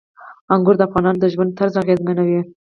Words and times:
انګور 0.53 0.75
د 0.77 0.81
افغانانو 0.87 1.21
د 1.21 1.25
ژوند 1.33 1.55
طرز 1.59 1.73
اغېزمنوي. 1.83 2.39